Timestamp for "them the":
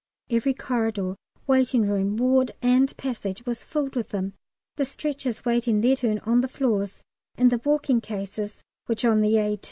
4.09-4.83